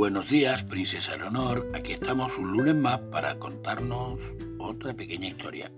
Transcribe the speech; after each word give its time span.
Buenos 0.00 0.30
días, 0.30 0.64
princesa 0.64 1.14
Leonor. 1.18 1.72
Aquí 1.74 1.92
estamos 1.92 2.38
un 2.38 2.52
lunes 2.52 2.74
más 2.74 3.00
para 3.12 3.38
contarnos 3.38 4.18
otra 4.58 4.94
pequeña 4.94 5.28
historia. 5.28 5.70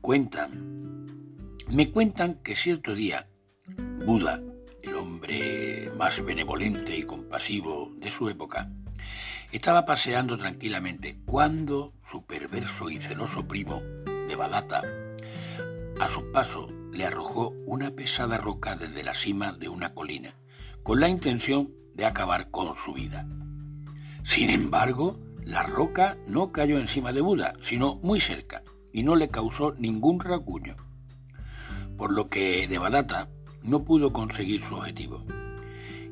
Cuentan, 0.00 1.04
me 1.72 1.90
cuentan 1.90 2.34
que 2.40 2.54
cierto 2.54 2.94
día 2.94 3.28
Buda, 4.06 4.40
el 4.80 4.94
hombre 4.94 5.90
más 5.96 6.24
benevolente 6.24 6.96
y 6.96 7.02
compasivo 7.02 7.90
de 7.96 8.12
su 8.12 8.28
época, 8.28 8.68
estaba 9.50 9.84
paseando 9.84 10.38
tranquilamente 10.38 11.18
cuando 11.26 11.94
su 12.08 12.26
perverso 12.26 12.90
y 12.90 13.00
celoso 13.00 13.48
primo, 13.48 13.82
Devadatta, 14.28 14.84
a 15.98 16.06
su 16.06 16.30
paso 16.30 16.68
le 16.92 17.04
arrojó 17.04 17.48
una 17.66 17.90
pesada 17.90 18.38
roca 18.38 18.76
desde 18.76 19.02
la 19.02 19.14
cima 19.14 19.52
de 19.52 19.68
una 19.68 19.94
colina, 19.94 20.36
con 20.84 21.00
la 21.00 21.08
intención 21.08 21.76
de 21.98 22.06
acabar 22.06 22.50
con 22.50 22.74
su 22.76 22.94
vida. 22.94 23.28
Sin 24.22 24.48
embargo, 24.50 25.18
la 25.44 25.64
roca 25.64 26.16
no 26.26 26.52
cayó 26.52 26.78
encima 26.78 27.12
de 27.12 27.20
Buda, 27.20 27.54
sino 27.60 27.96
muy 27.96 28.20
cerca, 28.20 28.62
y 28.92 29.02
no 29.02 29.16
le 29.16 29.28
causó 29.28 29.74
ningún 29.78 30.20
racuño, 30.20 30.76
por 31.96 32.12
lo 32.12 32.28
que 32.30 32.68
Devadatta 32.68 33.28
no 33.62 33.82
pudo 33.82 34.12
conseguir 34.12 34.62
su 34.62 34.76
objetivo. 34.76 35.20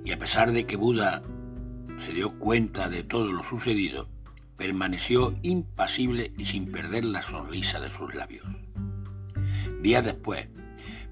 Y 0.05 0.11
a 0.11 0.19
pesar 0.19 0.51
de 0.51 0.67
que 0.67 0.77
Buda 0.77 1.23
se 1.99 2.13
dio 2.13 2.37
cuenta 2.39 2.89
de 2.89 3.05
todo 3.05 3.31
lo 3.31 3.45
sucedido, 3.45 4.09
permaneció 4.57 5.39
impasible 5.43 6.33
y 6.37 6.47
sin 6.47 6.73
perder 6.73 7.05
la 7.05 7.23
sonrisa 7.23 7.79
de 7.79 7.91
sus 7.91 8.13
labios. 8.15 8.45
Días 9.83 10.05
después, 10.05 10.49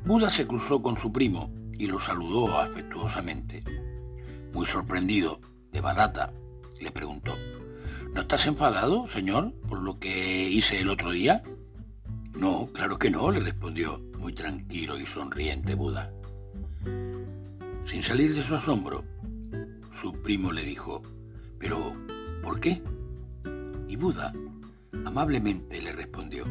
Buda 0.05 0.31
se 0.31 0.47
cruzó 0.49 0.83
con 0.83 0.97
su 0.97 1.13
primo 1.13 1.53
y 1.73 1.87
lo 1.87 2.01
saludó 2.01 2.59
afectuosamente. 2.59 3.63
Muy 4.55 4.67
sorprendido, 4.67 5.41
Devadatta 5.73 6.33
le 6.81 6.93
preguntó, 6.93 7.37
¿No 8.15 8.21
estás 8.21 8.47
enfadado, 8.47 9.09
señor, 9.09 9.53
por 9.69 9.81
lo 9.81 9.99
que 9.99 10.49
hice 10.49 10.79
el 10.79 10.91
otro 10.91 11.11
día? 11.11 11.43
No, 12.37 12.69
claro 12.73 12.97
que 12.97 13.11
no, 13.11 13.33
le 13.33 13.41
respondió 13.41 14.01
muy 14.17 14.33
tranquilo 14.33 14.97
y 14.97 15.07
sonriente 15.07 15.75
Buda. 15.75 16.13
Sin 17.85 18.05
salir 18.05 18.33
de 18.33 18.45
su 18.45 18.55
asombro, 18.55 19.03
su 20.01 20.13
primo 20.23 20.53
le 20.53 20.63
dijo, 20.63 21.03
¿pero 21.59 21.93
por 22.41 22.61
qué? 22.61 22.81
Y 23.89 23.97
Buda 23.97 24.33
amablemente 25.05 25.83
le 25.83 25.91
respondió, 25.91 26.45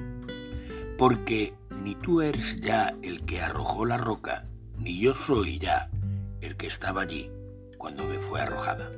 porque 0.98 1.54
ni 1.82 1.96
tú 1.96 2.22
eres 2.22 2.60
ya 2.60 2.94
el 3.02 3.24
que 3.24 3.40
arrojó 3.40 3.86
la 3.86 3.96
roca, 3.96 4.46
ni 4.78 5.00
yo 5.00 5.14
soy 5.14 5.58
ya 5.58 5.90
el 6.42 6.58
que 6.58 6.68
estaba 6.68 7.04
allí 7.04 7.32
cuando 7.84 8.06
me 8.06 8.18
fue 8.18 8.40
arrojada. 8.40 8.90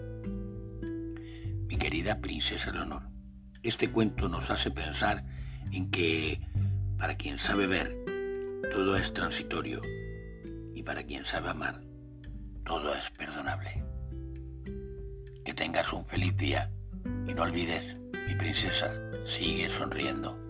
Mi 1.68 1.76
querida 1.76 2.22
princesa 2.22 2.72
Leonor, 2.72 3.02
este 3.64 3.90
cuento 3.90 4.30
nos 4.30 4.52
hace 4.52 4.70
pensar 4.70 5.26
en 5.72 5.90
que 5.90 6.40
para 7.00 7.18
quien 7.18 7.40
sabe 7.40 7.66
ver, 7.66 7.98
todo 8.72 8.96
es 8.96 9.12
transitorio 9.12 9.82
y 10.76 10.84
para 10.84 11.02
quien 11.02 11.26
sabe 11.26 11.50
amar, 11.50 11.82
todo 12.64 12.94
es 12.94 13.10
perdonable. 13.10 13.84
Que 15.44 15.56
tengas 15.56 15.92
un 15.92 16.06
feliz 16.06 16.38
día 16.38 16.72
y 17.28 17.34
no 17.34 17.42
olvides, 17.42 18.00
mi 18.28 18.36
princesa, 18.36 18.92
sigue 19.24 19.68
sonriendo. 19.68 20.45